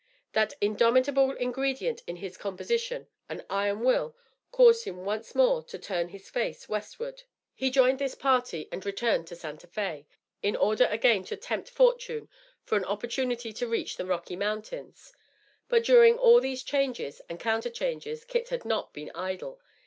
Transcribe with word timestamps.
That 0.33 0.55
indomitable 0.59 1.29
ingredient 1.33 2.01
in 2.07 2.15
his 2.15 2.35
composition, 2.35 3.07
an 3.29 3.45
iron 3.51 3.81
will, 3.81 4.15
caused 4.51 4.85
him 4.85 5.05
once 5.05 5.35
more 5.35 5.61
to 5.65 5.77
turn 5.77 6.07
his 6.09 6.27
face 6.27 6.67
westward. 6.67 7.21
He 7.53 7.69
joined 7.69 7.99
this 7.99 8.15
party 8.15 8.67
and 8.71 8.83
returned 8.83 9.27
to 9.27 9.35
Santa 9.35 9.67
Fé, 9.67 10.07
in 10.41 10.55
order 10.55 10.85
again 10.85 11.23
to 11.25 11.35
tempt 11.37 11.69
fortune 11.69 12.29
for 12.63 12.79
an 12.79 12.85
opportunity 12.85 13.53
to 13.53 13.67
reach 13.67 13.95
the 13.95 14.07
Rocky 14.07 14.35
Mountains. 14.35 15.13
But 15.69 15.83
during 15.83 16.17
all 16.17 16.41
these 16.41 16.63
changes 16.63 17.21
and 17.29 17.39
counterchanges 17.39 18.25
Kit 18.25 18.49
had 18.49 18.65
not 18.65 18.93
been 18.93 19.11
idle. 19.13 19.61